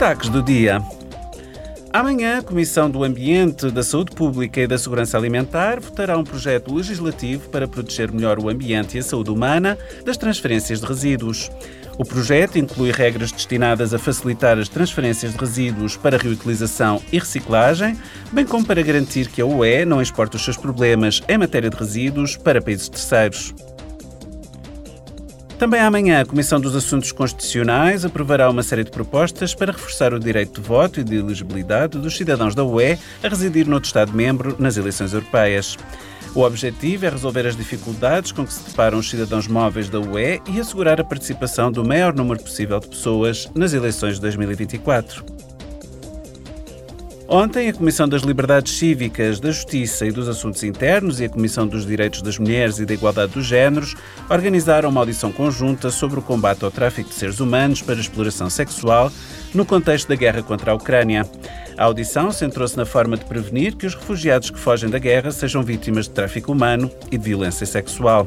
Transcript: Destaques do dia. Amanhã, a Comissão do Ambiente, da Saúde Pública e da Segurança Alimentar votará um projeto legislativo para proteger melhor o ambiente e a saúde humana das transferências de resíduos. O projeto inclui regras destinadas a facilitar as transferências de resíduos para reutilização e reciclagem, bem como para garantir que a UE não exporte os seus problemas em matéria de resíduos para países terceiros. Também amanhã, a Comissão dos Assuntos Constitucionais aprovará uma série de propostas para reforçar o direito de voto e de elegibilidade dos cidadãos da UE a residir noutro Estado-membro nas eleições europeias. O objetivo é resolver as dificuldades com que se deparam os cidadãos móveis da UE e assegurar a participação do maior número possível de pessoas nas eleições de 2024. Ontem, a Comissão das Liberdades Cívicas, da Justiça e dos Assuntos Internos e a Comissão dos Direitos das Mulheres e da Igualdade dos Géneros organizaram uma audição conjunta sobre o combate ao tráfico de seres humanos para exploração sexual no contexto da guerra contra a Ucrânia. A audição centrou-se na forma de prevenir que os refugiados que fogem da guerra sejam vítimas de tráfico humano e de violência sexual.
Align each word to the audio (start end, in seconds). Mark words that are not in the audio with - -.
Destaques 0.00 0.30
do 0.30 0.42
dia. 0.42 0.80
Amanhã, 1.92 2.38
a 2.38 2.42
Comissão 2.42 2.90
do 2.90 3.04
Ambiente, 3.04 3.70
da 3.70 3.82
Saúde 3.82 4.16
Pública 4.16 4.62
e 4.62 4.66
da 4.66 4.78
Segurança 4.78 5.18
Alimentar 5.18 5.78
votará 5.78 6.16
um 6.16 6.24
projeto 6.24 6.74
legislativo 6.74 7.50
para 7.50 7.68
proteger 7.68 8.10
melhor 8.10 8.38
o 8.38 8.48
ambiente 8.48 8.96
e 8.96 9.00
a 9.00 9.02
saúde 9.02 9.30
humana 9.30 9.76
das 10.02 10.16
transferências 10.16 10.80
de 10.80 10.86
resíduos. 10.86 11.50
O 11.98 12.04
projeto 12.06 12.58
inclui 12.58 12.92
regras 12.92 13.30
destinadas 13.30 13.92
a 13.92 13.98
facilitar 13.98 14.58
as 14.58 14.70
transferências 14.70 15.32
de 15.32 15.38
resíduos 15.38 15.98
para 15.98 16.16
reutilização 16.16 17.02
e 17.12 17.18
reciclagem, 17.18 17.94
bem 18.32 18.46
como 18.46 18.64
para 18.64 18.80
garantir 18.80 19.28
que 19.28 19.42
a 19.42 19.46
UE 19.46 19.84
não 19.84 20.00
exporte 20.00 20.34
os 20.34 20.42
seus 20.42 20.56
problemas 20.56 21.20
em 21.28 21.36
matéria 21.36 21.68
de 21.68 21.76
resíduos 21.76 22.38
para 22.38 22.62
países 22.62 22.88
terceiros. 22.88 23.52
Também 25.60 25.82
amanhã, 25.82 26.22
a 26.22 26.24
Comissão 26.24 26.58
dos 26.58 26.74
Assuntos 26.74 27.12
Constitucionais 27.12 28.02
aprovará 28.02 28.48
uma 28.48 28.62
série 28.62 28.82
de 28.82 28.90
propostas 28.90 29.54
para 29.54 29.72
reforçar 29.72 30.14
o 30.14 30.18
direito 30.18 30.58
de 30.58 30.66
voto 30.66 31.00
e 31.00 31.04
de 31.04 31.16
elegibilidade 31.16 31.98
dos 31.98 32.16
cidadãos 32.16 32.54
da 32.54 32.64
UE 32.64 32.98
a 33.22 33.28
residir 33.28 33.68
noutro 33.68 33.86
Estado-membro 33.86 34.56
nas 34.58 34.78
eleições 34.78 35.12
europeias. 35.12 35.76
O 36.34 36.40
objetivo 36.40 37.04
é 37.04 37.10
resolver 37.10 37.46
as 37.46 37.56
dificuldades 37.56 38.32
com 38.32 38.46
que 38.46 38.54
se 38.54 38.70
deparam 38.70 38.96
os 38.96 39.10
cidadãos 39.10 39.46
móveis 39.48 39.90
da 39.90 40.00
UE 40.00 40.40
e 40.48 40.58
assegurar 40.58 40.98
a 40.98 41.04
participação 41.04 41.70
do 41.70 41.84
maior 41.84 42.14
número 42.14 42.42
possível 42.42 42.80
de 42.80 42.88
pessoas 42.88 43.46
nas 43.54 43.74
eleições 43.74 44.14
de 44.14 44.22
2024. 44.22 45.29
Ontem, 47.32 47.68
a 47.68 47.72
Comissão 47.72 48.08
das 48.08 48.22
Liberdades 48.22 48.72
Cívicas, 48.72 49.38
da 49.38 49.52
Justiça 49.52 50.04
e 50.04 50.10
dos 50.10 50.28
Assuntos 50.28 50.64
Internos 50.64 51.20
e 51.20 51.26
a 51.26 51.28
Comissão 51.28 51.64
dos 51.64 51.86
Direitos 51.86 52.22
das 52.22 52.40
Mulheres 52.40 52.80
e 52.80 52.84
da 52.84 52.92
Igualdade 52.92 53.34
dos 53.34 53.46
Géneros 53.46 53.94
organizaram 54.28 54.88
uma 54.88 55.00
audição 55.00 55.30
conjunta 55.30 55.92
sobre 55.92 56.18
o 56.18 56.22
combate 56.22 56.64
ao 56.64 56.72
tráfico 56.72 57.08
de 57.08 57.14
seres 57.14 57.38
humanos 57.38 57.82
para 57.82 58.00
exploração 58.00 58.50
sexual 58.50 59.12
no 59.54 59.64
contexto 59.64 60.08
da 60.08 60.16
guerra 60.16 60.42
contra 60.42 60.72
a 60.72 60.74
Ucrânia. 60.74 61.24
A 61.78 61.84
audição 61.84 62.32
centrou-se 62.32 62.76
na 62.76 62.84
forma 62.84 63.16
de 63.16 63.24
prevenir 63.24 63.76
que 63.76 63.86
os 63.86 63.94
refugiados 63.94 64.50
que 64.50 64.58
fogem 64.58 64.90
da 64.90 64.98
guerra 64.98 65.30
sejam 65.30 65.62
vítimas 65.62 66.06
de 66.06 66.10
tráfico 66.10 66.50
humano 66.50 66.90
e 67.12 67.16
de 67.16 67.24
violência 67.24 67.64
sexual. 67.64 68.26